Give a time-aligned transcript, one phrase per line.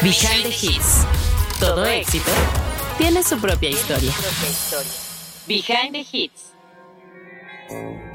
[0.00, 1.04] Behind the Hits.
[1.58, 2.30] Todo éxito
[2.98, 4.12] tiene su propia historia.
[5.48, 6.52] Behind the Hits.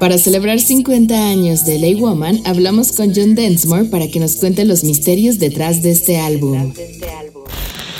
[0.00, 4.64] Para celebrar 50 años de LA Woman, hablamos con John Densmore para que nos cuente
[4.64, 6.72] los misterios detrás de este álbum.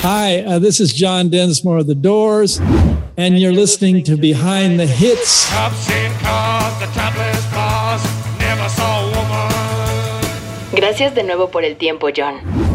[0.01, 2.59] Hi, uh, this is John Densmore of The Doors,
[3.17, 5.47] and you're listening to Behind the Hits.
[10.73, 12.74] Gracias de nuevo por el tiempo, John.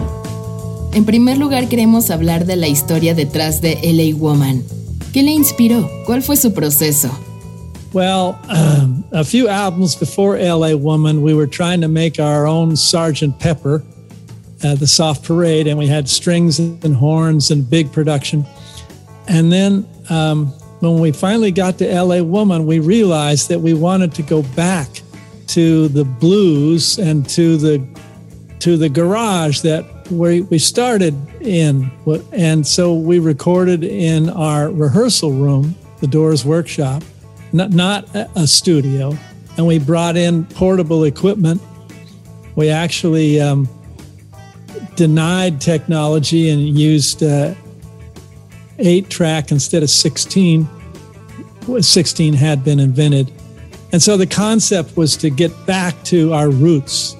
[0.92, 4.64] En primer lugar, queremos hablar de la historia detrás de LA Woman.
[5.12, 5.88] ¿Qué le inspiró?
[6.04, 7.08] ¿Cuál fue su proceso?
[7.92, 12.72] Well, um, a few albums before LA Woman, we were trying to make our own
[12.72, 13.38] Sgt.
[13.38, 13.84] Pepper,
[14.64, 18.44] uh, the Soft Parade, and we had strings and horns and big production.
[19.28, 20.46] And then um,
[20.80, 24.88] when we finally got to LA Woman, we realized that we wanted to go back
[25.48, 28.00] to the blues and to the
[28.58, 31.90] to the garage that we, we started in.
[32.32, 37.02] And so we recorded in our rehearsal room, the Doors Workshop,
[37.52, 39.16] not, not a studio.
[39.56, 41.60] And we brought in portable equipment.
[42.56, 43.68] We actually um,
[44.96, 47.54] denied technology and used uh,
[48.78, 50.68] eight track instead of 16.
[51.80, 53.32] 16 had been invented.
[53.92, 57.16] And so the concept was to get back to our roots.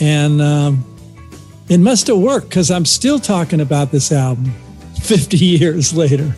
[0.00, 0.84] And um,
[1.70, 4.52] it must have worked because I'm still talking about this album
[5.02, 6.34] 50 years later.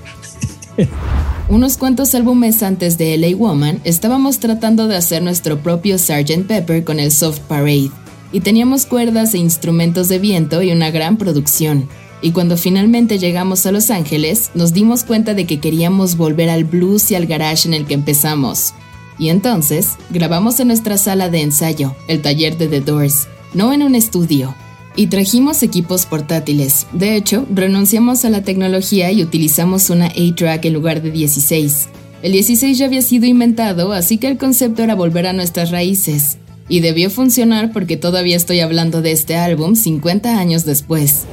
[1.48, 6.47] Unos cuantos álbumes antes de LA Woman, estábamos tratando de hacer nuestro propio Sgt.
[6.47, 7.91] Pepper con el Soft Parade,
[8.30, 11.89] y teníamos cuerdas e instrumentos de viento y una gran producción.
[12.22, 16.64] Y cuando finalmente llegamos a Los Ángeles, nos dimos cuenta de que queríamos volver al
[16.64, 18.74] blues y al garage en el que empezamos.
[19.19, 23.83] Y entonces, grabamos en nuestra sala de ensayo, el taller de The Doors, no en
[23.83, 24.55] un estudio.
[24.94, 26.86] Y trajimos equipos portátiles.
[26.92, 31.88] De hecho, renunciamos a la tecnología y utilizamos una A-Track en lugar de 16.
[32.22, 36.39] El 16 ya había sido inventado, así que el concepto era volver a nuestras raíces.
[36.68, 41.24] Y debió funcionar porque todavía estoy hablando de este álbum 50 años después.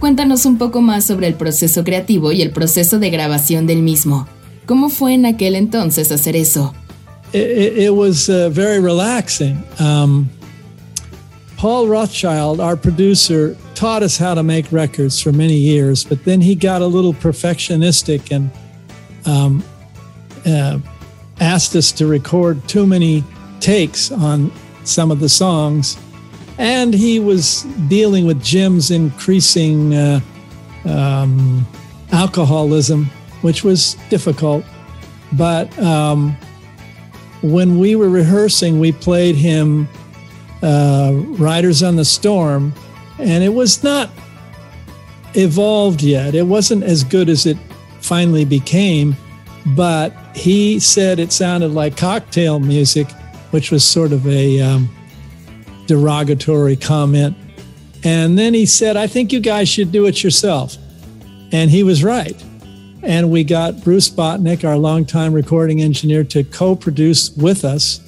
[0.00, 4.26] Cuéntanos un poco más sobre el proceso creativo y el proceso de grabación del mismo.
[4.64, 6.74] ¿Cómo fue en aquel entonces hacer eso?
[7.32, 9.62] It, it was uh, very relaxing.
[9.78, 10.28] Um,
[11.60, 16.40] Paul Rothchild, our producer, taught us how to make records for many years, but then
[16.40, 18.50] he got a little perfectionistic and
[19.26, 19.62] um,
[20.46, 20.78] uh,
[21.38, 23.22] asked us to record too many
[23.60, 24.50] takes on
[24.84, 25.98] some of the songs.
[26.56, 30.20] And he was dealing with Jim's increasing uh,
[30.86, 31.66] um,
[32.10, 33.04] alcoholism,
[33.42, 34.64] which was difficult.
[35.34, 36.34] But um,
[37.42, 39.90] when we were rehearsing, we played him
[40.62, 42.74] uh, Riders on the Storm,
[43.18, 44.10] and it was not
[45.34, 46.34] evolved yet.
[46.34, 47.56] It wasn't as good as it
[48.00, 49.16] finally became,
[49.74, 53.10] but he said it sounded like cocktail music,
[53.50, 54.88] which was sort of a um,
[55.86, 57.36] derogatory comment.
[58.02, 60.76] And then he said, I think you guys should do it yourself.
[61.52, 62.42] And he was right.
[63.02, 68.00] And we got Bruce Botnick, our longtime recording engineer, to co produce with us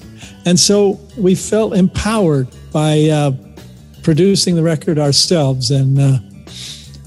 [0.45, 3.31] and so we felt empowered by uh,
[4.03, 5.71] producing the record ourselves.
[5.71, 6.19] And uh,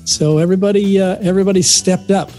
[0.05, 2.31] so everybody, uh, everybody stepped up.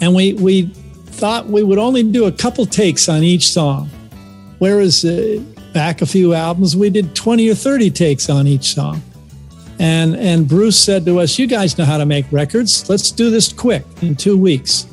[0.00, 0.66] And we, we
[1.06, 3.88] thought we would only do a couple takes on each song.
[4.58, 5.40] Whereas uh,
[5.72, 9.00] back a few albums, we did 20 or 30 takes on each song.
[9.78, 12.88] And, and Bruce said to us, You guys know how to make records.
[12.88, 14.86] Let's do this quick in two weeks.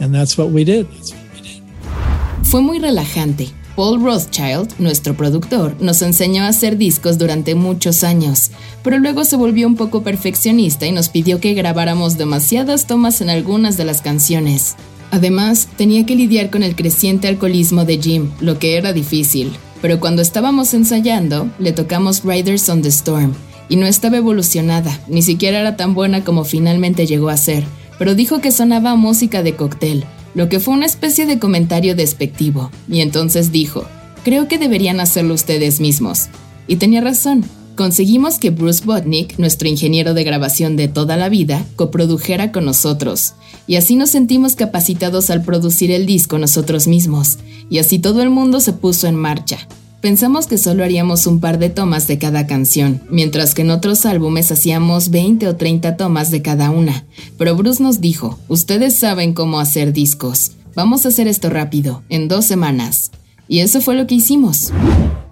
[0.00, 0.90] And that's what we did.
[0.92, 2.46] That's what we did.
[2.46, 3.57] Fue muy relajante.
[3.78, 8.50] Paul Rothschild, nuestro productor, nos enseñó a hacer discos durante muchos años,
[8.82, 13.30] pero luego se volvió un poco perfeccionista y nos pidió que grabáramos demasiadas tomas en
[13.30, 14.74] algunas de las canciones.
[15.12, 19.52] Además, tenía que lidiar con el creciente alcoholismo de Jim, lo que era difícil.
[19.80, 23.32] Pero cuando estábamos ensayando, le tocamos Riders on the Storm,
[23.68, 27.62] y no estaba evolucionada, ni siquiera era tan buena como finalmente llegó a ser,
[27.96, 30.04] pero dijo que sonaba música de cóctel,
[30.38, 33.84] lo que fue una especie de comentario despectivo, y entonces dijo,
[34.22, 36.28] creo que deberían hacerlo ustedes mismos.
[36.68, 37.44] Y tenía razón,
[37.74, 43.34] conseguimos que Bruce Botnick, nuestro ingeniero de grabación de toda la vida, coprodujera con nosotros,
[43.66, 47.38] y así nos sentimos capacitados al producir el disco nosotros mismos,
[47.68, 49.66] y así todo el mundo se puso en marcha.
[50.00, 54.06] Pensamos que solo haríamos un par de tomas de cada canción, mientras que en otros
[54.06, 57.04] álbumes hacíamos 20 o 30 tomas de cada una.
[57.36, 60.52] Pero Bruce nos dijo, ustedes saben cómo hacer discos.
[60.76, 63.10] Vamos a hacer esto rápido, en dos semanas.
[63.48, 64.72] Y eso fue lo que hicimos.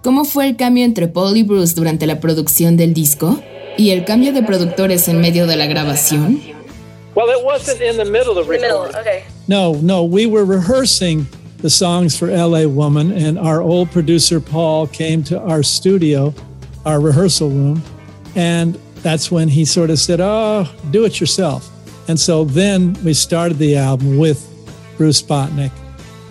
[0.03, 3.39] ¿Cómo fue el cambio entre Paul y Bruce durante la producción del disco?
[3.77, 6.41] ¿Y el cambio de productores en medio de la grabación?
[7.15, 8.93] Well, it wasn't in the middle of recording.
[8.99, 9.23] okay.
[9.47, 11.25] No, no, we were rehearsing
[11.57, 16.33] the songs for LA Woman, and our old producer Paul came to our studio,
[16.85, 17.81] our rehearsal room,
[18.35, 21.69] and that's when he sort of said, Oh, do it yourself.
[22.09, 24.45] And so then we started the album with
[24.97, 25.71] Bruce Botnick.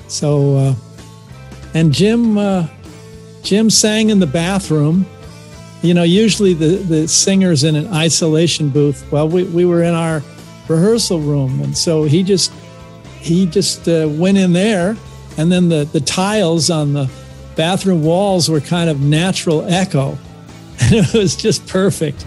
[0.09, 0.75] So, uh,
[1.75, 2.69] and Jim, uh,
[3.43, 5.07] Jim sang in the bathroom.
[5.83, 9.11] You know, usually the, the singer's in an isolation booth.
[9.13, 10.23] Well, we, we were in our
[10.69, 11.61] rehearsal room.
[11.61, 12.53] And so he just,
[13.21, 14.97] he just uh, went in there
[15.37, 17.09] and then the, tiles on the
[17.57, 20.19] bathroom walls were kind of natural echo.
[20.81, 22.25] And it was just perfect.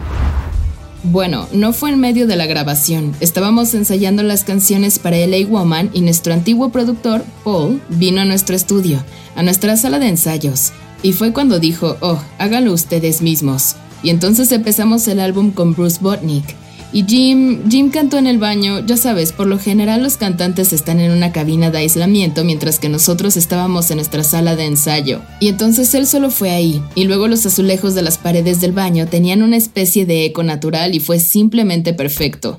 [1.04, 3.16] Bueno, no fue en medio de la grabación.
[3.22, 8.56] Estábamos ensayando las canciones para LA Woman y nuestro antiguo productor, Paul, vino a nuestro
[8.56, 9.02] estudio,
[9.36, 10.74] a nuestra sala de ensayos.
[11.02, 13.76] Y fue cuando dijo, oh, háganlo ustedes mismos.
[14.04, 16.56] Y entonces empezamos el álbum con Bruce Botnick.
[16.91, 21.00] Y Jim, Jim cantó en el baño, ya sabes, por lo general los cantantes están
[21.00, 25.21] en una cabina de aislamiento mientras que nosotros estábamos en nuestra sala de ensayo.
[25.39, 29.06] Y entonces él solo fue ahí, y luego los azulejos de las paredes del baño
[29.06, 32.57] tenían una especie de eco natural y fue simplemente perfecto.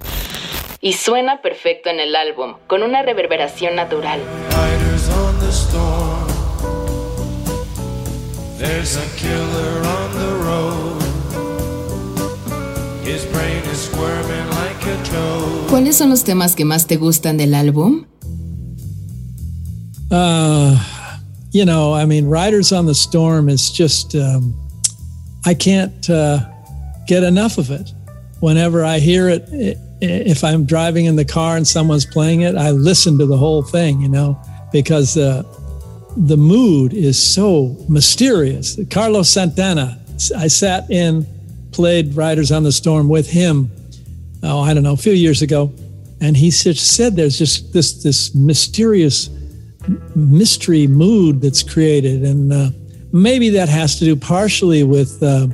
[0.81, 4.21] Y suena perfecto en el álbum, con una reverberación natural.
[4.51, 6.31] Riders on the storm.
[8.59, 11.01] There's a killer on the road.
[13.05, 13.50] His brain
[15.69, 18.05] ¿Cuáles son los temas que más te gustan del álbum?
[20.11, 20.77] Uh,
[21.53, 24.55] you know, I mean, Riders on the Storm is just, um,
[25.47, 26.41] I can't uh,
[27.07, 27.93] get enough of it.
[28.41, 29.49] Whenever I hear it,
[30.01, 33.63] if I'm driving in the car and someone's playing it, I listen to the whole
[33.63, 34.37] thing, you know,
[34.73, 35.43] because uh,
[36.17, 38.79] the mood is so mysterious.
[38.91, 40.01] Carlos Santana,
[40.37, 41.27] I sat in,
[41.71, 43.71] played Riders on the Storm with him,
[44.43, 45.73] oh, I don't know, a few years ago.
[46.21, 49.31] And he said there's just this, this mysterious
[50.15, 52.23] mystery mood that's created.
[52.25, 52.71] And uh,
[53.13, 55.49] maybe that has to do partially with uh,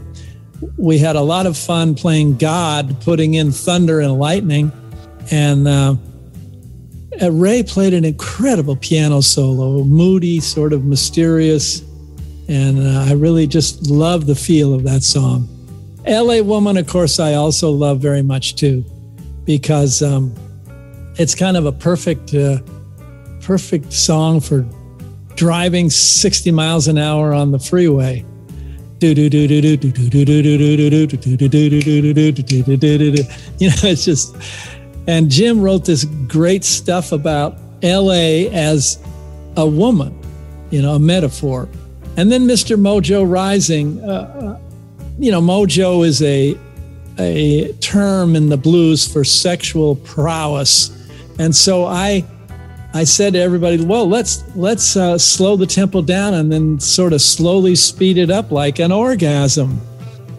[0.77, 4.73] we had a lot of fun playing God, putting in thunder and lightning.
[5.31, 5.97] And uh,
[7.21, 11.83] uh, Ray played an incredible piano solo, moody, sort of mysterious.
[12.49, 15.49] And uh, I really just love the feel of that song.
[16.07, 18.85] LA Woman, of course, I also love very much too,
[19.45, 20.33] because um,
[21.19, 22.59] it's kind of a perfect, uh,
[23.41, 24.65] perfect song for
[25.35, 28.25] driving 60 miles an hour on the freeway.
[33.59, 34.37] You know, it's just,
[35.07, 38.99] and Jim wrote this great stuff about LA as
[39.57, 40.19] a woman,
[40.71, 41.69] you know, a metaphor.
[42.17, 42.79] And then Mr.
[42.79, 44.59] Mojo Rising, uh,
[45.19, 46.59] you know, mojo is a
[47.19, 50.91] a term in the blues for sexual prowess,
[51.39, 52.25] and so I
[52.93, 57.13] I said to everybody, well, let's let's uh, slow the tempo down and then sort
[57.13, 59.81] of slowly speed it up like an orgasm,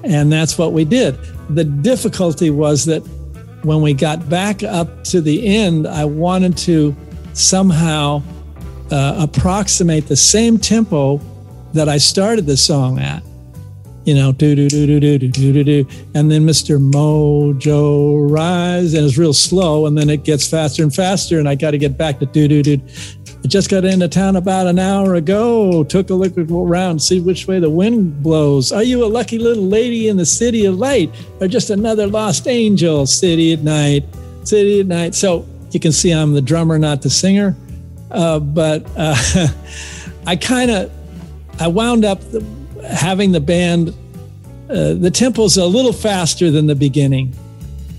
[0.03, 1.17] and that's what we did.
[1.49, 2.99] The difficulty was that
[3.63, 6.95] when we got back up to the end, I wanted to
[7.33, 8.21] somehow
[8.91, 11.19] uh, approximate the same tempo
[11.73, 13.23] that I started the song at
[14.07, 16.79] you know, do do do do do do do do do, and then Mr.
[16.79, 21.55] Mojo Rise, and it's real slow, and then it gets faster and faster, and I
[21.55, 22.81] got to get back to do do do.
[23.43, 25.83] I just got into town about an hour ago.
[25.83, 28.71] Took a look around, see which way the wind blows.
[28.71, 32.47] Are you a lucky little lady in the city of light, or just another lost
[32.47, 33.05] angel?
[33.05, 34.05] City at night,
[34.45, 35.15] city at night.
[35.15, 37.57] So you can see I'm the drummer, not the singer.
[38.09, 39.47] Uh, but uh,
[40.25, 40.91] I kind of,
[41.59, 42.21] I wound up.
[42.31, 42.56] The,
[42.87, 43.89] having the band,
[44.69, 47.33] uh, the tempo's a little faster than the beginning,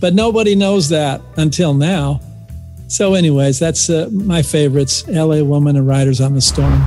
[0.00, 2.20] but nobody knows that until now.
[2.88, 6.82] So, anyways, that's uh, my favorites LA Woman and Riders on the Storm.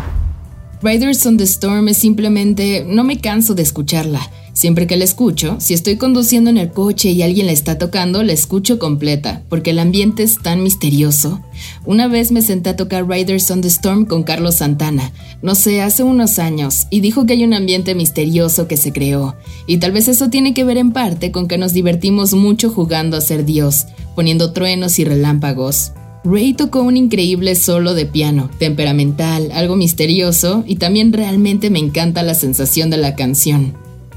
[0.81, 4.19] Riders on the Storm es simplemente, no me canso de escucharla.
[4.53, 8.21] Siempre que la escucho, si estoy conduciendo en el coche y alguien la está tocando,
[8.21, 11.41] la escucho completa, porque el ambiente es tan misterioso.
[11.85, 15.81] Una vez me senté a tocar Riders on the Storm con Carlos Santana, no sé,
[15.81, 19.35] hace unos años, y dijo que hay un ambiente misterioso que se creó,
[19.67, 23.15] y tal vez eso tiene que ver en parte con que nos divertimos mucho jugando
[23.15, 25.93] a ser Dios, poniendo truenos y relámpagos.
[26.23, 32.21] Ray tocó un increíble solo de piano, temperamental, algo misterioso, y también realmente me encanta
[32.21, 33.75] la sensación de la canción.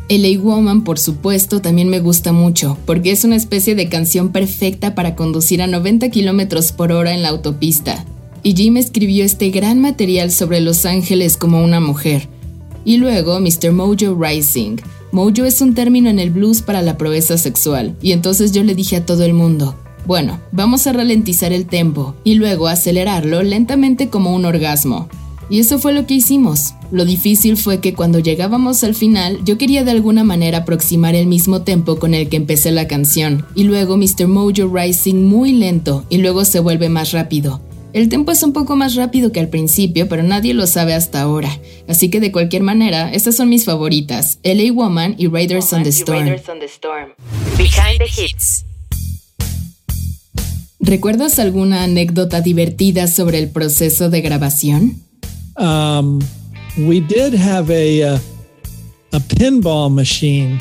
[0.08, 4.94] LA Woman, por supuesto, también me gusta mucho, porque es una especie de canción perfecta
[4.94, 8.04] para conducir a 90 km por hora en la autopista.
[8.42, 12.28] Y Jim escribió este gran material sobre Los Ángeles como una mujer.
[12.84, 13.72] Y luego Mr.
[13.72, 14.76] Mojo Rising,
[15.10, 18.74] Mojo es un término en el blues para la proeza sexual, y entonces yo le
[18.74, 19.74] dije a todo el mundo,
[20.06, 25.08] bueno, vamos a ralentizar el tempo y luego acelerarlo lentamente como un orgasmo.
[25.50, 26.74] Y eso fue lo que hicimos.
[26.90, 31.26] Lo difícil fue que cuando llegábamos al final yo quería de alguna manera aproximar el
[31.26, 34.26] mismo tempo con el que empecé la canción, y luego Mr.
[34.26, 37.60] Mojo Rising muy lento y luego se vuelve más rápido.
[37.92, 41.20] El tempo es un poco más rápido que al principio, pero nadie lo sabe hasta
[41.20, 41.60] ahora.
[41.86, 45.90] Así que de cualquier manera, estas son mis favoritas, LA Woman y Riders on the
[45.90, 46.26] Storm.
[47.56, 48.64] Behind the Hits.
[50.80, 55.00] ¿Recuerdas alguna anécdota divertida sobre el proceso de grabación?
[55.56, 56.20] Um,
[56.78, 58.18] we did have a uh,
[59.12, 60.60] a pinball machine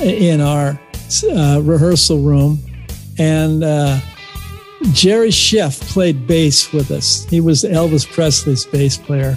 [0.00, 0.80] in our
[1.30, 2.58] uh, rehearsal room,
[3.18, 4.00] and uh,
[4.92, 7.24] Jerry Scheff played bass with us.
[7.24, 9.36] He was Elvis Presley's bass player.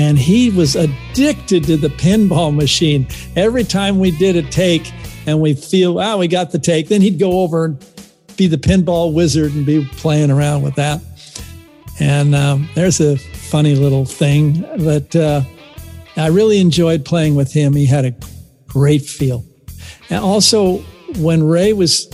[0.00, 3.08] And he was addicted to the pinball machine.
[3.34, 4.92] Every time we did a take
[5.26, 7.84] and we feel, ah, we got the take, then he'd go over and
[8.36, 11.02] be the pinball wizard and be playing around with that.
[11.98, 13.18] And um, there's a
[13.48, 15.42] funny little thing that uh,
[16.20, 17.74] I really enjoyed playing with him.
[17.74, 18.14] He had a
[18.66, 19.44] great feel.
[20.10, 20.78] And also,
[21.20, 22.06] when Ray was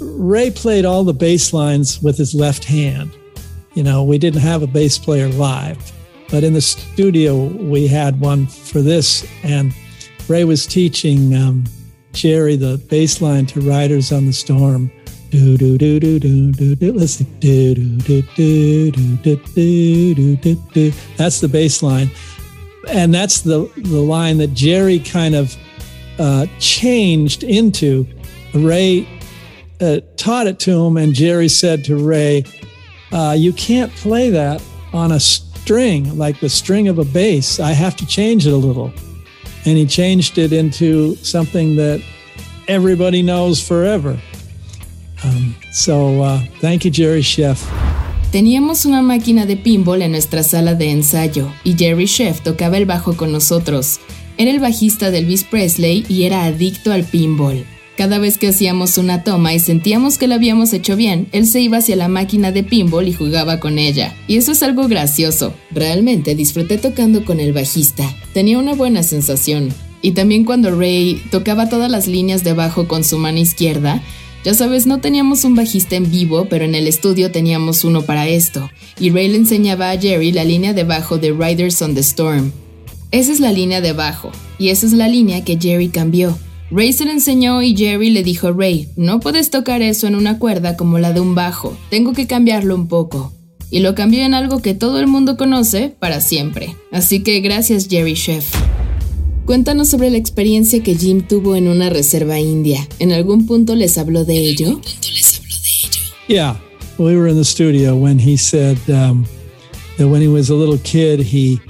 [0.00, 3.12] Ray played all the bass lines with his left hand.
[3.74, 5.92] You know, we didn't have a bass player live,
[6.30, 9.72] but in the studio we had one for this, and
[10.28, 11.64] Ray was teaching um,
[12.12, 14.90] Jerry the bass line to Riders on the Storm.
[15.32, 16.92] Do do do do do do do.
[16.92, 20.92] Let's do do do do do do do do do.
[21.16, 22.10] That's the bass line,
[22.86, 25.56] and that's the the line that Jerry kind of
[26.18, 28.06] uh, changed into.
[28.52, 29.08] Ray
[29.80, 32.44] uh, taught it to him, and Jerry said to Ray,
[33.10, 34.62] uh, "You can't play that
[34.92, 37.58] on a string like the string of a bass.
[37.58, 38.92] I have to change it a little."
[39.64, 42.02] And he changed it into something that
[42.68, 44.20] everybody knows forever.
[45.24, 47.62] Um, so, uh, thank you, Jerry Sheff.
[48.32, 52.86] Teníamos una máquina de pinball en nuestra sala de ensayo y Jerry Sheff tocaba el
[52.86, 54.00] bajo con nosotros.
[54.38, 57.66] Era el bajista de Elvis Presley y era adicto al pinball.
[57.96, 61.60] Cada vez que hacíamos una toma y sentíamos que lo habíamos hecho bien, él se
[61.60, 64.16] iba hacia la máquina de pinball y jugaba con ella.
[64.26, 65.52] Y eso es algo gracioso.
[65.70, 68.04] Realmente disfruté tocando con el bajista.
[68.32, 69.68] Tenía una buena sensación.
[70.00, 74.02] Y también cuando Ray tocaba todas las líneas de bajo con su mano izquierda,
[74.44, 78.28] ya sabes, no teníamos un bajista en vivo, pero en el estudio teníamos uno para
[78.28, 78.70] esto.
[78.98, 82.52] Y Ray le enseñaba a Jerry la línea de bajo de Riders on the Storm.
[83.12, 86.36] Esa es la línea de bajo, y esa es la línea que Jerry cambió.
[86.70, 90.38] Ray se le enseñó y Jerry le dijo Ray, no puedes tocar eso en una
[90.38, 93.32] cuerda como la de un bajo, tengo que cambiarlo un poco.
[93.70, 96.74] Y lo cambió en algo que todo el mundo conoce para siempre.
[96.90, 98.71] Así que gracias Jerry Chef.
[99.52, 102.88] Cuéntanos sobre la experiencia que Jim tuvo en una reserva india.
[102.98, 104.80] ¿En algún punto les habló de ello?
[106.26, 106.56] Yeah,
[106.96, 109.26] we were in the studio when he said um,
[109.98, 111.60] that when he was a little kid, he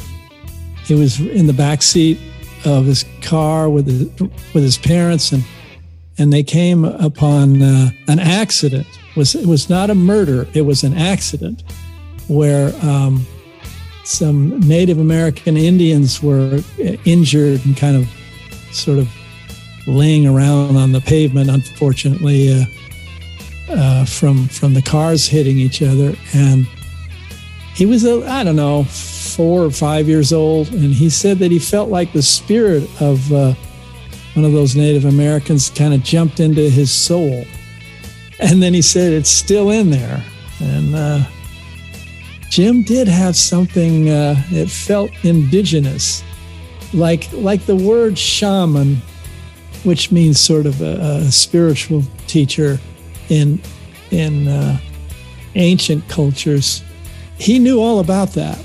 [0.87, 2.21] he was in the back seat
[2.65, 4.09] of his car with his,
[4.55, 5.43] with his parents, and
[6.19, 8.87] and they came upon uh, an accident.
[9.11, 10.47] It was it was not a murder?
[10.55, 11.65] It was an accident
[12.29, 13.27] where um,
[14.13, 16.61] some Native American Indians were
[17.05, 18.09] injured and kind of
[18.73, 19.09] sort of
[19.87, 21.51] laying around on the pavement.
[21.51, 22.65] Unfortunately, uh,
[23.71, 26.67] uh, from from the cars hitting each other, and
[27.75, 31.51] he was a I don't know four or five years old, and he said that
[31.51, 33.55] he felt like the spirit of uh,
[34.35, 37.45] one of those Native Americans kind of jumped into his soul.
[38.39, 40.23] And then he said it's still in there.
[40.61, 41.21] And uh,
[42.53, 46.23] Jim did have something, uh, it felt indigenous,
[46.93, 48.97] like, like the word shaman,
[49.85, 52.79] which means sort of a, a spiritual teacher
[53.31, 53.59] in,
[54.11, 54.79] in uh,
[55.55, 56.83] ancient cultures.
[57.39, 58.63] He knew all about that.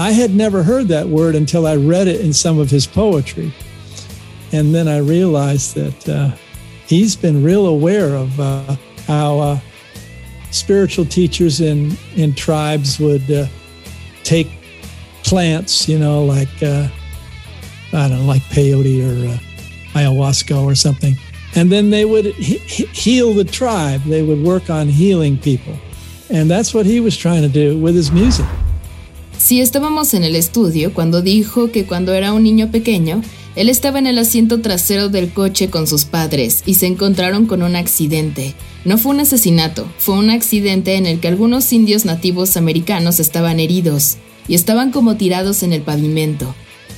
[0.00, 3.54] I had never heard that word until I read it in some of his poetry.
[4.50, 6.36] And then I realized that uh,
[6.88, 8.76] he's been real aware of uh,
[9.06, 9.60] how uh,
[10.52, 13.46] spiritual teachers in, in tribes would uh,
[14.22, 14.48] take
[15.24, 16.88] plants, you know, like, uh,
[17.92, 19.38] I don't know, like peyote or uh,
[19.98, 21.16] ayahuasca or something.
[21.54, 24.02] And then they would he- heal the tribe.
[24.04, 25.74] They would work on healing people.
[26.30, 28.46] And that's what he was trying to do with his music.
[29.36, 33.22] Sí, estábamos en el estudio cuando dijo que cuando era un niño pequeño,
[33.54, 37.62] él estaba en el asiento trasero del coche con sus padres y se encontraron con
[37.62, 38.54] un accidente.
[38.84, 43.60] No fue un asesinato, fue un accidente en el que algunos indios nativos americanos estaban
[43.60, 44.16] heridos
[44.48, 46.54] y estaban como tirados en el pavimento,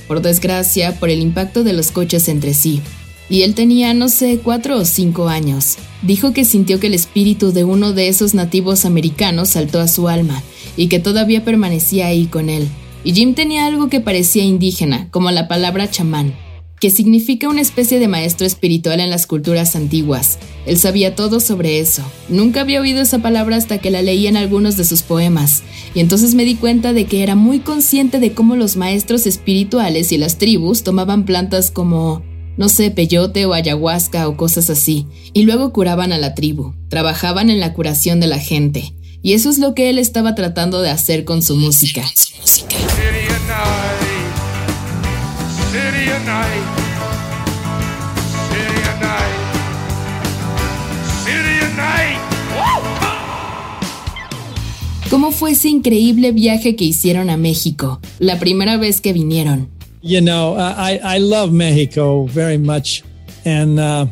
[0.07, 2.81] por desgracia por el impacto de los coches entre sí.
[3.27, 5.77] y él tenía, no sé, cuatro o cinco años.
[6.03, 10.07] Dijo que sintió que el espíritu de uno de esos nativos americanos saltó a su
[10.07, 10.43] alma
[10.77, 12.67] y que todavía permanecía ahí con él.
[13.03, 16.33] Y Jim tenía algo que parecía indígena, como la palabra chamán,
[16.79, 20.37] que significa una especie de maestro espiritual en las culturas antiguas.
[20.65, 22.03] Él sabía todo sobre eso.
[22.29, 25.63] Nunca había oído esa palabra hasta que la leí en algunos de sus poemas,
[25.93, 30.11] y entonces me di cuenta de que era muy consciente de cómo los maestros espirituales
[30.11, 32.23] y las tribus tomaban plantas como
[32.57, 37.49] no sé, peyote o ayahuasca o cosas así, y luego curaban a la tribu, trabajaban
[37.49, 40.89] en la curación de la gente, y eso es lo que él estaba tratando de
[40.89, 42.05] hacer con su música.
[55.09, 59.69] ¿Cómo fue ese increíble viaje que hicieron a México, la primera vez que vinieron?
[60.01, 63.03] You know, I, I love Mexico very much.
[63.45, 64.07] And uh,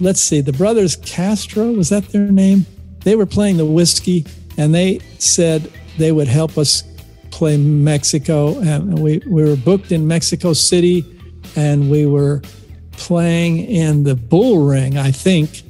[0.00, 2.66] let's see, the brothers Castro, was that their name?
[3.04, 4.24] They were playing the whiskey
[4.56, 6.82] and they said they would help us
[7.30, 8.58] play Mexico.
[8.60, 11.04] And we, we were booked in Mexico City
[11.56, 12.42] and we were
[12.92, 15.62] playing in the bull ring, I think.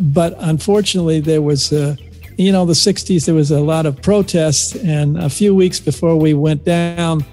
[0.00, 1.96] But unfortunately, there was, a,
[2.36, 4.74] you know, the 60s, there was a lot of protests.
[4.76, 7.24] And a few weeks before we went down,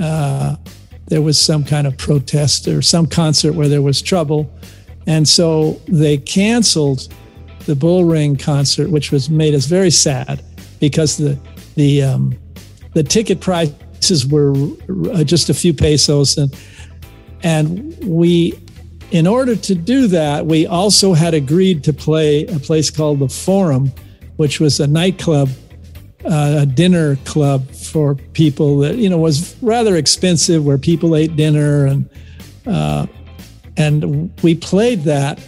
[0.00, 0.56] uh,
[1.06, 4.50] there was some kind of protest or some concert where there was trouble.
[5.06, 7.08] And so they canceled
[7.66, 10.42] the Bull Ring concert, which was made us very sad
[10.80, 11.38] because the
[11.74, 12.36] the um,
[12.94, 13.40] the ticket
[14.06, 14.54] prices were
[15.12, 16.54] uh, just a few pesos, and
[17.42, 18.54] and we,
[19.10, 23.28] in order to do that, we also had agreed to play a place called the
[23.28, 23.90] Forum,
[24.36, 25.48] which was a nightclub,
[26.24, 31.34] uh, a dinner club for people that you know was rather expensive, where people ate
[31.34, 32.08] dinner and
[32.66, 33.06] uh,
[33.76, 35.40] and we played that,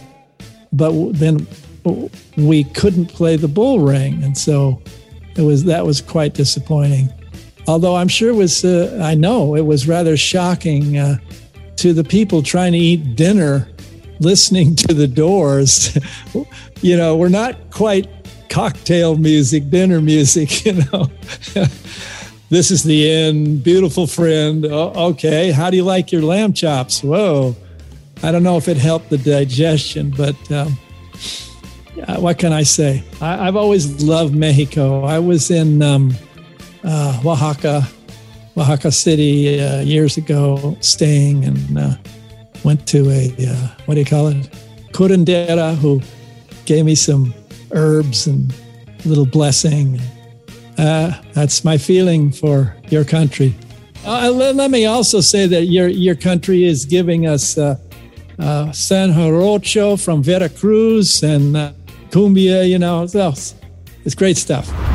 [0.73, 1.47] but then
[2.35, 4.81] we couldn't play the bull ring, and so
[5.37, 7.09] it was that was quite disappointing.
[7.69, 11.19] Although I'm sure it was, uh, I know it was rather shocking uh,
[11.75, 13.69] to the people trying to eat dinner,
[14.19, 15.95] listening to the Doors.
[16.81, 18.09] you know, we're not quite
[18.49, 20.65] cocktail music, dinner music.
[20.65, 21.11] You know.
[22.49, 23.63] this is the end.
[23.63, 24.65] Beautiful friend.
[24.65, 25.51] Oh, okay.
[25.51, 27.03] How do you like your lamb chops?
[27.03, 27.55] Whoa.
[28.23, 30.75] I don't know if it helped the digestion, but um,
[32.17, 33.03] what can I say?
[33.21, 35.03] I, have always loved Mexico.
[35.03, 36.15] I was in um,
[36.83, 37.87] uh, Oaxaca,
[38.57, 41.95] Oaxaca City uh, years ago, staying and uh,
[42.63, 44.49] went to a, uh, what do you call it?
[44.91, 46.01] Curandera, who
[46.65, 47.33] gave me some
[47.71, 48.53] herbs and
[49.05, 49.99] a little blessing.
[50.77, 53.55] Uh, that's my feeling for your country.
[54.05, 57.77] Uh, let, let, me also say that your your country is giving us son
[58.39, 61.55] jarocho from Veracruz and
[62.09, 63.33] cumbia, you know, so
[64.05, 64.88] it's great stuff.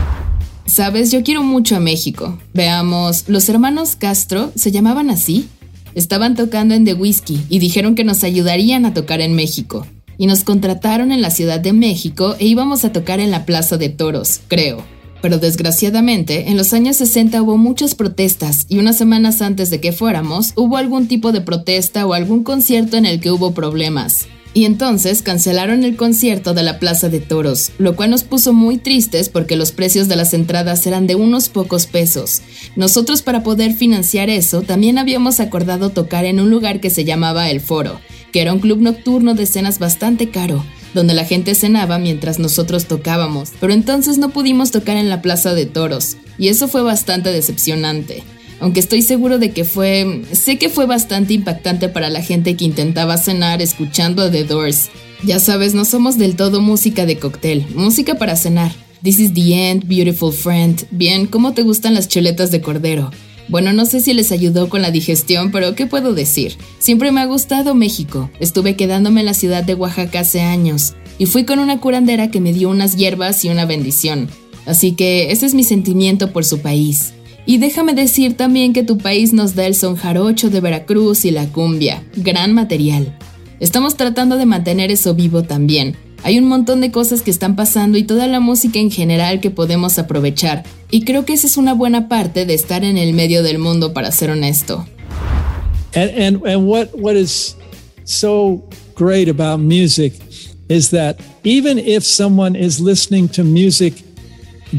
[0.67, 2.39] Sabes, yo quiero mucho a México.
[2.53, 5.49] Veamos, los hermanos Castro se llamaban así.
[5.95, 9.87] Estaban tocando en The Whiskey y dijeron que nos ayudarían a tocar en México.
[10.19, 13.77] Y nos contrataron en la Ciudad de México e íbamos a tocar en la Plaza
[13.77, 14.85] de Toros, creo
[15.25, 19.91] pero desgraciadamente en los años 60 hubo muchas protestas y unas semanas antes de que
[19.91, 24.29] fuéramos hubo algún tipo de protesta o algún concierto en el que hubo problemas.
[24.57, 28.79] Y entonces cancelaron el concierto de la Plaza de Toros, lo cual nos puso muy
[28.79, 32.41] tristes porque los precios de las entradas eran de unos pocos pesos.
[32.77, 37.51] Nosotros para poder financiar eso también habíamos acordado tocar en un lugar que se llamaba
[37.51, 40.65] El Foro, que era un club nocturno de escenas bastante caro,
[40.95, 45.55] donde la gente cenaba mientras nosotros tocábamos, pero entonces no pudimos tocar en la Plaza
[45.55, 48.23] de Toros, y eso fue bastante decepcionante.
[48.61, 52.65] Aunque estoy seguro de que fue, sé que fue bastante impactante para la gente que
[52.65, 54.91] intentaba cenar escuchando a The Doors.
[55.23, 58.73] Ya sabes, no somos del todo música de cóctel, música para cenar.
[59.03, 60.87] This is the end, beautiful friend.
[60.91, 63.11] Bien, ¿cómo te gustan las chuletas de cordero?
[63.49, 66.57] Bueno, no sé si les ayudó con la digestión, pero ¿qué puedo decir?
[66.79, 68.31] Siempre me ha gustado México.
[68.41, 72.41] Estuve quedándome en la ciudad de Oaxaca hace años y fui con una curandera que
[72.41, 74.29] me dio unas hierbas y una bendición.
[74.67, 77.14] Así que ese es mi sentimiento por su país.
[77.47, 81.31] Y déjame decir también que tu país nos da el son jarocho de Veracruz y
[81.31, 83.19] la cumbia, gran material.
[83.61, 87.99] Estamos tratando de mantener eso vivo también, hay un montón de cosas que están pasando
[87.99, 90.65] y toda la música en general que podemos aprovechar.
[90.91, 93.93] Y creo que esa es una buena parte de estar en el medio del mundo,
[93.93, 94.87] para ser honesto.
[95.95, 97.57] And, and, and what, what is
[98.05, 98.63] so
[98.97, 100.15] great about music
[100.71, 103.93] is that even if someone is listening to music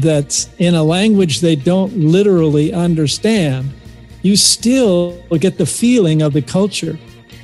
[0.00, 3.72] that's in a language they don't literally understand,
[4.22, 6.98] you still get the feeling of the culture.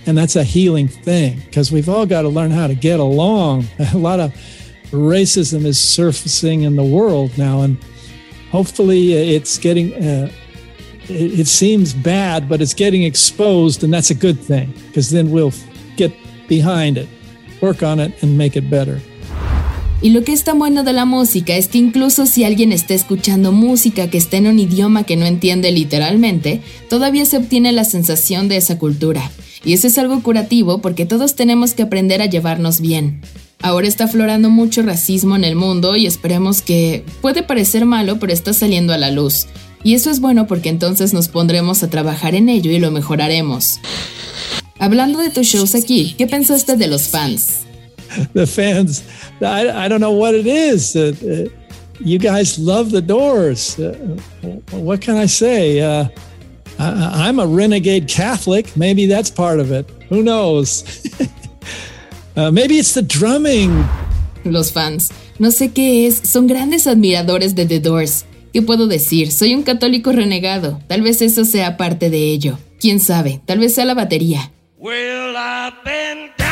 [0.07, 3.67] And that's a healing thing because we've all got to learn how to get along.
[3.95, 4.33] A lot of
[4.91, 7.77] racism is surfacing in the world now, and
[8.51, 10.31] hopefully it's getting, uh,
[11.05, 15.31] it, it seems bad, but it's getting exposed, and that's a good thing because then
[15.31, 15.53] we'll
[15.97, 16.13] get
[16.49, 17.09] behind it,
[17.61, 19.01] work on it, and make it better.
[20.03, 22.93] Y lo que es tan bueno de la música es que incluso si alguien está
[22.93, 26.61] escuchando música que está en un idioma que no entiende literalmente,
[26.91, 29.31] todavía se obtiene la sensación de esa cultura.
[29.65, 33.21] Y eso es algo curativo porque todos tenemos que aprender a llevarnos bien.
[33.61, 38.33] Ahora está aflorando mucho racismo en el mundo y esperemos que puede parecer malo, pero
[38.33, 39.47] está saliendo a la luz.
[39.85, 43.79] Y eso es bueno porque entonces nos pondremos a trabajar en ello y lo mejoraremos.
[44.81, 47.61] Hablando de tus shows aquí, ¿qué pensaste de los fans?
[48.33, 49.03] the fans,
[49.41, 50.97] I, I don't know what it is.
[50.97, 51.49] Uh, uh,
[52.01, 53.79] you guys love the doors.
[53.79, 53.93] Uh,
[54.73, 55.81] what can I say?
[55.81, 56.09] Uh,
[56.79, 58.77] I, I'm a renegade Catholic.
[58.77, 59.89] Maybe that's part of it.
[60.09, 60.85] Who knows?
[62.35, 63.85] Uh, maybe it's the drumming.
[64.45, 68.25] Los fans, no sé qué es, son grandes admiradores de The Doors.
[68.55, 69.31] ¿Qué puedo decir?
[69.31, 70.81] Soy un católico renegado.
[70.87, 72.59] Tal vez eso sea parte de ello.
[72.81, 74.51] Quién sabe, tal vez sea la batería.
[74.79, 76.52] Well, I've been down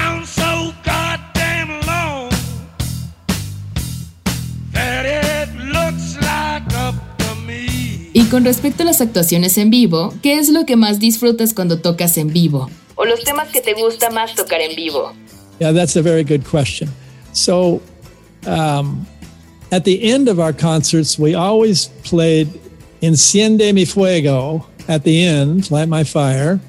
[8.31, 12.17] con respecto a las actuaciones en vivo, ¿qué es lo que más disfrutas cuando tocas
[12.17, 12.71] en vivo?
[12.95, 15.13] O los temas que te gusta más tocar en vivo.
[15.59, 16.89] Yeah, that's a very good question.
[17.33, 17.83] So,
[18.47, 19.07] um,
[19.73, 22.49] at the end of our concerts, we always played
[23.03, 26.61] Enciende mi fuego at the end, Light My Fire.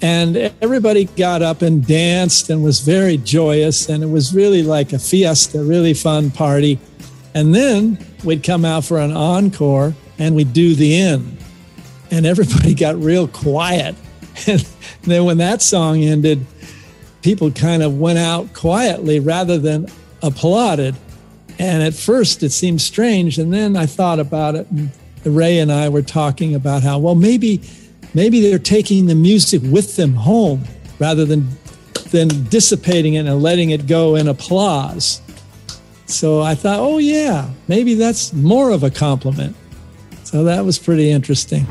[0.00, 3.88] And everybody got up and danced and was very joyous.
[3.88, 6.78] And it was really like a fiesta, really fun party.
[7.34, 11.38] And then we'd come out for an encore and we'd do the end.
[12.10, 13.94] And everybody got real quiet.
[15.04, 16.46] And then when that song ended,
[17.20, 19.86] people kind of went out quietly rather than
[20.22, 20.96] applauded.
[21.58, 23.38] And at first it seemed strange.
[23.38, 24.66] And then I thought about it.
[24.70, 24.90] And
[25.24, 27.60] Ray and I were talking about how, well, maybe,
[28.14, 30.64] maybe they're taking the music with them home
[30.98, 31.48] rather than,
[32.10, 35.20] than dissipating it and letting it go in applause.
[36.06, 39.54] So I thought, oh, yeah, maybe that's more of a compliment.
[40.34, 41.64] So that was pretty interesting.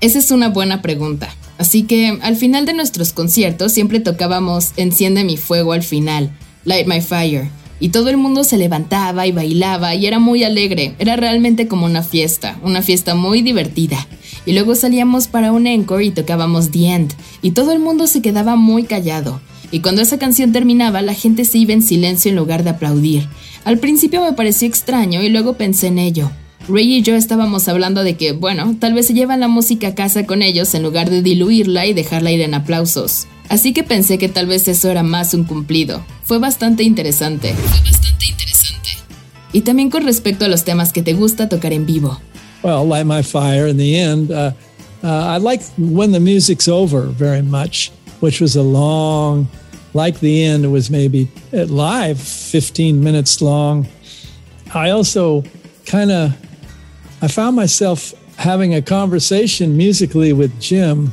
[0.00, 1.28] Esa es una buena pregunta.
[1.58, 6.32] Así que al final de nuestros conciertos siempre tocábamos Enciende mi fuego al final,
[6.64, 10.96] Light My Fire, y todo el mundo se levantaba y bailaba y era muy alegre,
[10.98, 14.08] era realmente como una fiesta, una fiesta muy divertida.
[14.44, 18.22] Y luego salíamos para un encore y tocábamos The End, y todo el mundo se
[18.22, 19.40] quedaba muy callado.
[19.70, 23.28] Y cuando esa canción terminaba, la gente se iba en silencio en lugar de aplaudir.
[23.64, 26.32] Al principio me pareció extraño y luego pensé en ello.
[26.68, 29.94] Ray y yo estábamos hablando de que, bueno, tal vez se llevan la música a
[29.94, 33.26] casa con ellos en lugar de diluirla y dejarla ir en aplausos.
[33.48, 36.04] Así que pensé que tal vez eso era más un cumplido.
[36.22, 37.54] Fue bastante interesante.
[39.52, 42.18] Y también con respecto a los temas que te gusta tocar en vivo.
[42.62, 44.30] Well, Light My Fire in the end.
[44.30, 44.52] Uh,
[45.02, 49.48] uh, I like When the Music's Over very much, which was a long,
[49.94, 53.86] like the end, was maybe at live 15 minutes long.
[54.72, 55.42] I also
[55.84, 56.32] kind of
[57.22, 61.12] I found myself having a conversation musically with Jim.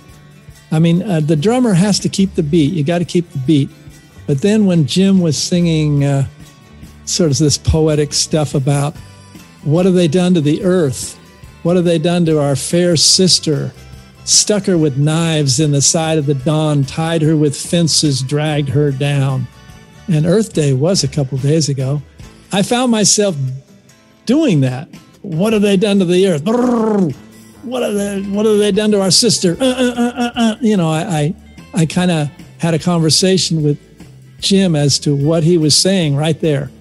[0.71, 2.73] I mean, uh, the drummer has to keep the beat.
[2.73, 3.69] You got to keep the beat.
[4.25, 6.27] But then when Jim was singing uh,
[7.05, 8.95] sort of this poetic stuff about
[9.63, 11.15] what have they done to the earth?
[11.61, 13.71] What have they done to our fair sister?
[14.25, 18.69] Stuck her with knives in the side of the dawn, tied her with fences, dragged
[18.69, 19.47] her down.
[20.07, 22.01] And Earth Day was a couple days ago.
[22.51, 23.35] I found myself
[24.25, 24.87] doing that.
[25.21, 26.43] What have they done to the earth?
[27.63, 29.57] What have they, what have they done to our sister?
[29.59, 31.35] Uh, uh, uh, you know, I, I,
[31.73, 32.29] I kind of
[32.59, 33.77] had a conversation with
[34.39, 36.71] Jim as to what he was saying right there.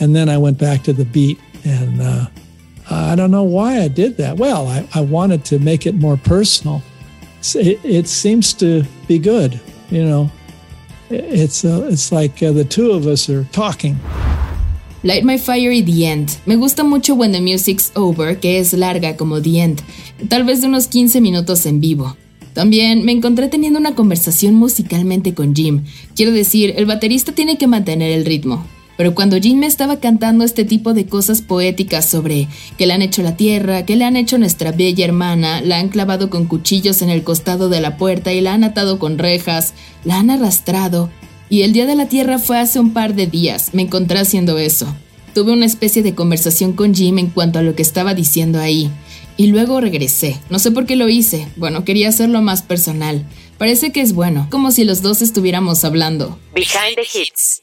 [0.00, 2.26] And then I went back to the beat and uh,
[2.90, 4.36] I don't know why I did that.
[4.36, 6.82] Well, I, I wanted to make it more personal.
[7.54, 10.30] It, it seems to be good, you know.
[11.08, 13.96] It's, uh, it's like uh, the two of us are talking.
[15.06, 16.30] Light My Fire y The End.
[16.46, 19.80] Me gusta mucho When the Music's Over, que es larga como The End,
[20.28, 22.16] tal vez de unos 15 minutos en vivo.
[22.54, 25.84] También me encontré teniendo una conversación musicalmente con Jim.
[26.16, 28.66] Quiero decir, el baterista tiene que mantener el ritmo.
[28.96, 33.02] Pero cuando Jim me estaba cantando este tipo de cosas poéticas sobre que le han
[33.02, 37.00] hecho la tierra, que le han hecho nuestra bella hermana, la han clavado con cuchillos
[37.00, 41.10] en el costado de la puerta y la han atado con rejas, la han arrastrado,
[41.48, 44.58] y el Día de la Tierra fue hace un par de días, me encontré haciendo
[44.58, 44.94] eso.
[45.34, 48.90] Tuve una especie de conversación con Jim en cuanto a lo que estaba diciendo ahí.
[49.36, 50.40] Y luego regresé.
[50.48, 51.46] No sé por qué lo hice.
[51.56, 53.26] Bueno, quería hacerlo más personal.
[53.58, 56.38] Parece que es bueno, como si los dos estuviéramos hablando.
[56.54, 57.62] Behind the Hits.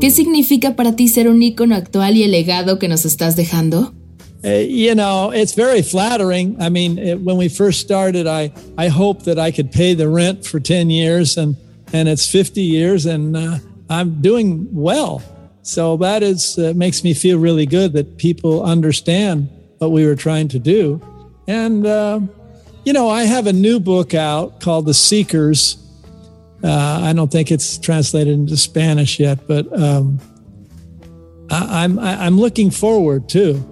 [0.00, 3.92] ¿Qué significa para ti ser un ícono actual y el legado que nos estás dejando?
[4.44, 6.60] Uh, you know, it's very flattering.
[6.60, 10.08] I mean, it, when we first started, I I hoped that I could pay the
[10.08, 11.56] rent for 10 years and
[11.92, 15.22] and it's 50 years and uh, I'm doing well.
[15.62, 20.16] So that is uh, makes me feel really good that people understand what we were
[20.16, 21.00] trying to do.
[21.46, 22.20] And uh,
[22.84, 25.76] you know, I have a new book out called The Seekers.
[26.64, 30.18] Uh, I don't think it's translated into Spanish yet, but um,
[31.48, 33.68] I, I'm I'm looking forward too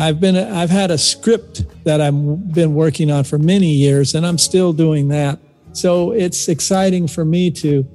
[0.00, 4.26] I've been I've had a script that I've been working on for many years, and
[4.26, 5.38] I'm still doing that.
[5.72, 7.86] So it's exciting for me to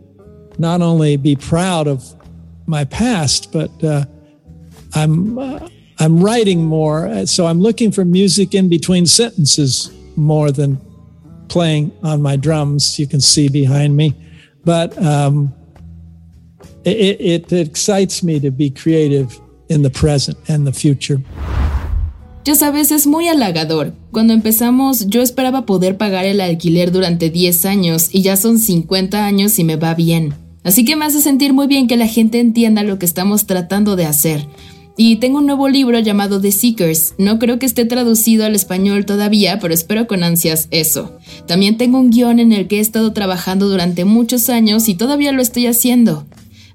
[0.60, 2.04] not only be proud of
[2.68, 4.06] my past, but uh,
[4.94, 7.26] I'm uh, I'm writing more.
[7.26, 10.80] So I'm looking for music in between sentences more than
[11.48, 13.00] playing on my drums.
[13.00, 14.14] You can see behind me,
[14.64, 15.52] but um,
[16.84, 19.40] it, it, it excites me to be creative
[19.70, 21.20] in the present and the future.
[22.46, 23.96] Ya sabes, es muy halagador.
[24.12, 29.26] Cuando empezamos yo esperaba poder pagar el alquiler durante 10 años y ya son 50
[29.26, 30.36] años y me va bien.
[30.64, 33.96] Así que me hace sentir muy bien que la gente entienda lo que estamos tratando
[33.96, 34.48] de hacer.
[34.96, 37.16] Y tengo un nuevo libro llamado The Seekers.
[37.18, 41.18] No creo que esté traducido al español todavía, pero espero con ansias eso.
[41.48, 45.32] También tengo un guion en el que he estado trabajando durante muchos años y todavía
[45.32, 46.28] lo estoy haciendo.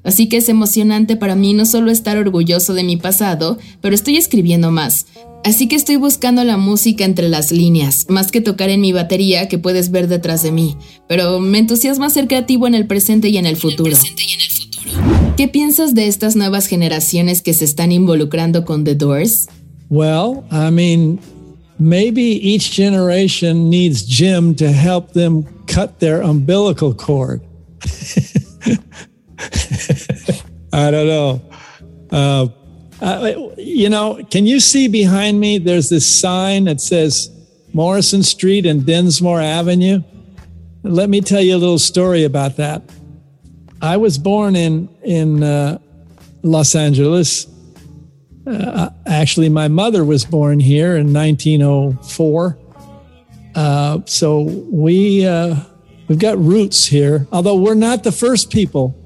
[0.02, 4.16] Así que es emocionante para mí no solo estar orgulloso de mi pasado, pero estoy
[4.16, 5.06] escribiendo más.
[5.42, 9.48] Así que estoy buscando la música entre las líneas, más que tocar en mi batería
[9.48, 10.76] que puedes ver detrás de mí,
[11.08, 13.96] pero me entusiasma ser creativo en el presente y en el futuro.
[15.36, 19.48] ¿Qué piensas de estas nuevas generaciones que se están involucrando con The Doors?
[19.88, 21.18] Well, I mean,
[21.78, 27.40] maybe each generation needs Jim to help them cut their umbilical cord.
[30.72, 31.40] I don't know.
[32.12, 32.48] Uh,
[33.00, 35.58] uh, you know, can you see behind me?
[35.58, 37.30] There's this sign that says
[37.72, 40.02] Morrison Street and Densmore Avenue.
[40.82, 42.82] Let me tell you a little story about that.
[43.82, 45.78] I was born in in uh,
[46.42, 47.46] Los Angeles.
[48.46, 52.58] Uh, actually, my mother was born here in 1904.
[53.54, 55.56] Uh, so we uh,
[56.08, 57.26] we've got roots here.
[57.32, 58.96] Although we're not the first people.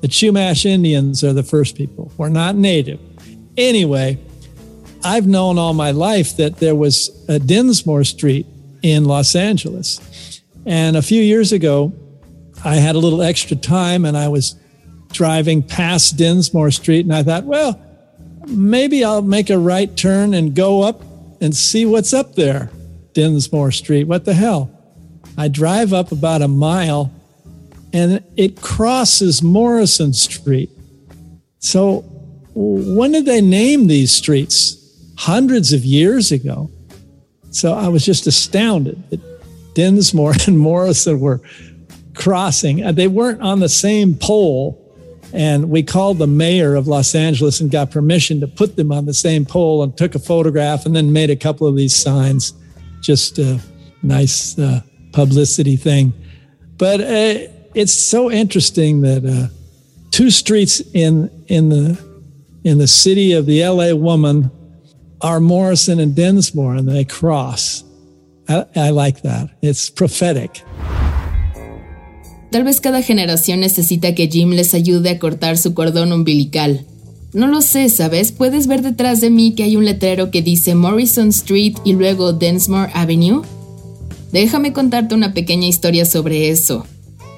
[0.00, 2.10] The Chumash Indians are the first people.
[2.16, 2.98] We're not native.
[3.56, 4.18] Anyway,
[5.02, 8.46] I've known all my life that there was a Densmore Street
[8.82, 10.40] in Los Angeles.
[10.66, 11.92] And a few years ago,
[12.64, 14.54] I had a little extra time and I was
[15.12, 17.80] driving past Densmore Street and I thought, well,
[18.46, 21.02] maybe I'll make a right turn and go up
[21.40, 22.70] and see what's up there,
[23.14, 24.04] Densmore Street.
[24.04, 24.70] What the hell?
[25.38, 27.10] I drive up about a mile
[27.92, 30.70] and it crosses Morrison Street.
[31.58, 32.04] So
[32.54, 34.76] when did they name these streets?
[35.16, 36.70] Hundreds of years ago.
[37.50, 39.20] So I was just astounded that
[39.74, 41.40] Densmore and Morrison were
[42.14, 42.84] crossing.
[42.84, 44.76] Uh, they weren't on the same pole.
[45.32, 49.06] And we called the mayor of Los Angeles and got permission to put them on
[49.06, 52.52] the same pole and took a photograph and then made a couple of these signs.
[53.00, 53.60] Just a
[54.02, 54.80] nice uh,
[55.12, 56.12] publicity thing.
[56.78, 59.54] But uh, it's so interesting that uh,
[60.10, 62.09] two streets in in the
[62.64, 64.50] in the city of the LA woman
[65.20, 67.84] are Morrison and Dinsmore, and they cross.
[68.48, 69.50] I, I like that.
[69.62, 70.62] It's prophetic.
[72.50, 76.84] Tal vez cada generación necesita que Jim les ayude a cortar su cordón umbilical.
[77.32, 78.32] No lo sé, ¿sabes?
[78.32, 82.32] Puedes ver detrás de mí que hay un letrero que dice Morrison Street y luego
[82.32, 83.42] Densmore Avenue.
[84.32, 86.86] Déjame contarte una pequeña historia sobre eso.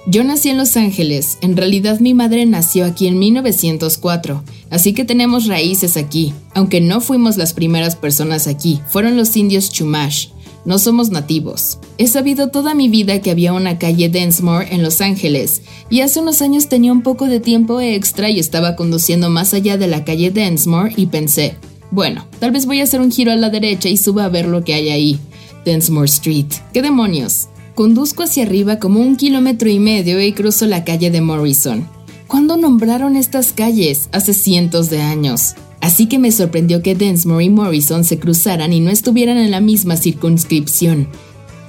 [0.05, 5.05] Yo nací en Los Ángeles, en realidad mi madre nació aquí en 1904, así que
[5.05, 10.29] tenemos raíces aquí, aunque no fuimos las primeras personas aquí, fueron los indios Chumash.
[10.65, 11.79] No somos nativos.
[11.99, 16.19] He sabido toda mi vida que había una calle Densmore en Los Ángeles, y hace
[16.19, 20.05] unos años tenía un poco de tiempo extra y estaba conduciendo más allá de la
[20.05, 21.55] calle Densmore y pensé,
[21.93, 24.47] bueno, tal vez voy a hacer un giro a la derecha y suba a ver
[24.47, 25.21] lo que hay ahí.
[25.65, 26.47] Densmore Street.
[26.73, 27.47] ¿Qué demonios?
[27.75, 31.89] Conduzco hacia arriba como un kilómetro y medio y cruzo la calle de Morrison.
[32.27, 34.11] ¿Cuándo nombraron estas calles?
[34.13, 35.55] Hace cientos de años.
[35.81, 39.61] Así que me sorprendió que Densmore y Morrison se cruzaran y no estuvieran en la
[39.61, 41.09] misma circunscripción.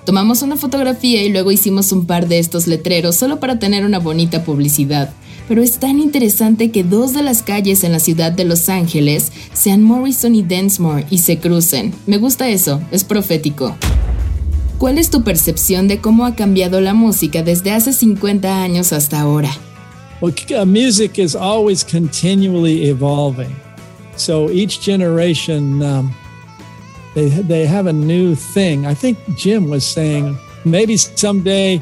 [0.05, 3.99] Tomamos una fotografía y luego hicimos un par de estos letreros solo para tener una
[3.99, 5.13] bonita publicidad.
[5.47, 9.31] Pero es tan interesante que dos de las calles en la ciudad de Los Ángeles
[9.53, 11.93] sean Morrison y Densmore y se crucen.
[12.07, 13.75] Me gusta eso, es profético.
[14.83, 19.21] ¿Cuál es tu percepción de cómo ha cambiado la música desde hace 50 años hasta
[19.21, 19.49] ahora?
[20.19, 23.55] Well, uh, music is always continually evolving.
[24.17, 26.13] So each generation, um,
[27.15, 28.85] they, they have a new thing.
[28.85, 31.81] I think Jim was saying maybe someday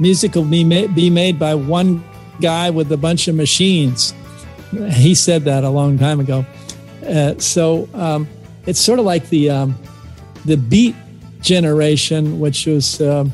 [0.00, 2.02] music will be made, be made by one
[2.40, 4.14] guy with a bunch of machines.
[4.90, 6.44] He said that a long time ago.
[7.08, 8.26] Uh, so um,
[8.66, 9.76] it's sort of like the um,
[10.44, 10.96] the beat
[11.46, 13.32] generation, which was um,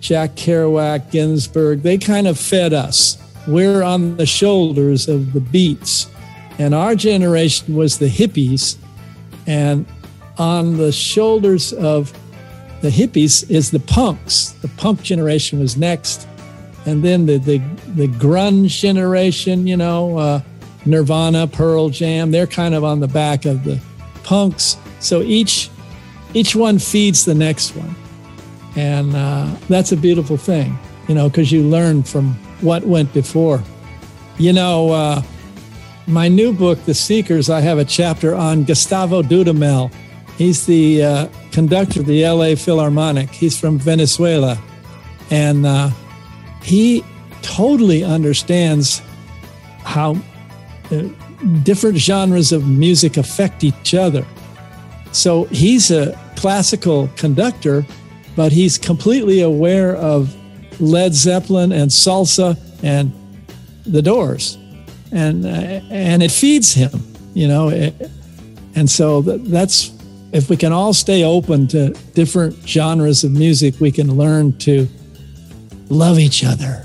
[0.00, 3.18] Jack Kerouac, Ginsberg, they kind of fed us.
[3.48, 6.08] We're on the shoulders of the beats.
[6.58, 8.76] And our generation was the hippies.
[9.46, 9.84] And
[10.38, 12.12] on the shoulders of
[12.80, 14.50] the hippies is the punks.
[14.62, 16.28] The punk generation was next.
[16.86, 17.58] And then the, the,
[17.96, 20.40] the grunge generation, you know, uh,
[20.86, 23.80] Nirvana, Pearl Jam, they're kind of on the back of the
[24.22, 24.76] punks.
[25.00, 25.70] So each
[26.34, 27.94] each one feeds the next one.
[28.76, 30.76] And uh, that's a beautiful thing,
[31.08, 33.62] you know, because you learn from what went before.
[34.36, 35.22] You know, uh,
[36.06, 39.92] my new book, The Seekers, I have a chapter on Gustavo Dudamel.
[40.36, 43.30] He's the uh, conductor of the LA Philharmonic.
[43.30, 44.60] He's from Venezuela.
[45.30, 45.90] And uh,
[46.62, 47.04] he
[47.42, 49.00] totally understands
[49.84, 50.16] how
[50.90, 51.02] uh,
[51.62, 54.26] different genres of music affect each other.
[55.12, 57.86] So he's a classical conductor,
[58.36, 60.34] but he's completely aware of
[60.80, 63.12] Led Zeppelin and salsa and
[63.86, 64.58] the Doors,
[65.12, 66.90] and uh, and it feeds him,
[67.34, 67.68] you know.
[68.74, 69.92] and so that's
[70.32, 74.88] if we can all stay open to different genres of music, we can learn to
[75.88, 76.84] love each other.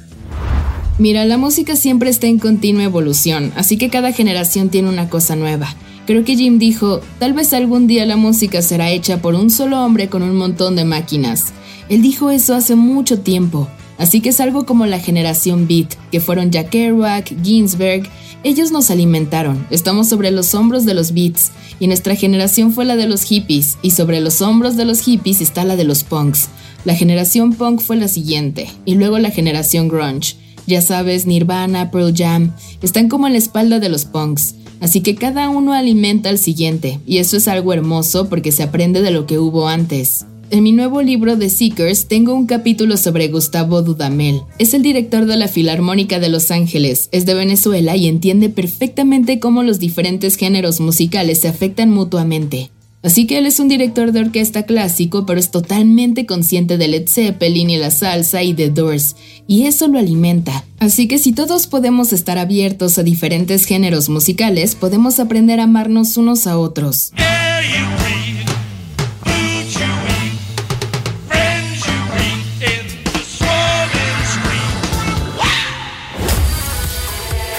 [0.99, 5.35] Mira, la música siempre está en continua evolución, así que cada generación tiene una cosa
[5.35, 5.73] nueva.
[6.09, 9.85] Creo que Jim dijo, tal vez algún día la música será hecha por un solo
[9.85, 11.53] hombre con un montón de máquinas.
[11.87, 13.67] Él dijo eso hace mucho tiempo,
[13.99, 18.09] así que es algo como la generación Beat, que fueron Jack Kerouac, Ginsberg,
[18.43, 22.95] ellos nos alimentaron, estamos sobre los hombros de los beats, y nuestra generación fue la
[22.95, 26.49] de los hippies, y sobre los hombros de los hippies está la de los punks.
[26.85, 30.37] La generación punk fue la siguiente, y luego la generación grunge.
[30.65, 34.55] Ya sabes, Nirvana, Pearl Jam, están como en la espalda de los punks.
[34.79, 39.01] Así que cada uno alimenta al siguiente, y eso es algo hermoso porque se aprende
[39.01, 40.25] de lo que hubo antes.
[40.51, 44.41] En mi nuevo libro de Seekers tengo un capítulo sobre Gustavo Dudamel.
[44.57, 49.39] Es el director de la Filarmónica de Los Ángeles, es de Venezuela y entiende perfectamente
[49.39, 52.71] cómo los diferentes géneros musicales se afectan mutuamente.
[53.01, 57.07] Así que él es un director de orquesta clásico, pero es totalmente consciente de Led
[57.07, 59.15] Zeppelin y la salsa y The Doors,
[59.47, 60.65] y eso lo alimenta.
[60.79, 66.17] Así que si todos podemos estar abiertos a diferentes géneros musicales, podemos aprender a amarnos
[66.17, 67.13] unos a otros.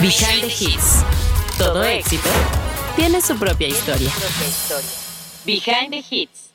[0.00, 1.04] Behind the Hits.
[1.58, 2.30] Todo éxito
[2.96, 4.10] tiene su propia historia.
[5.44, 6.49] Behind the Hits.